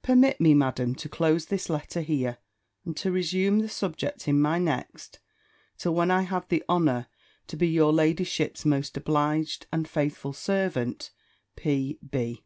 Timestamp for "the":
3.58-3.68, 6.46-6.62